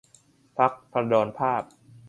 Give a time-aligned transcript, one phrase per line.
[0.57, 1.63] พรรคภราดรภาพ